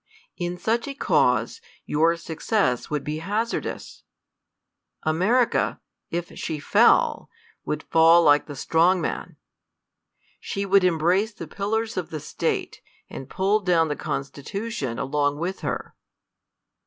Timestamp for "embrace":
10.83-11.33